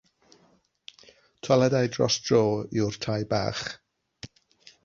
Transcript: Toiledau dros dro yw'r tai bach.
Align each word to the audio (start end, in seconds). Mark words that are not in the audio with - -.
Toiledau 1.47 1.91
dros 1.97 2.17
dro 2.29 2.41
yw'r 2.79 3.01
tai 3.07 3.21
bach. 3.35 3.65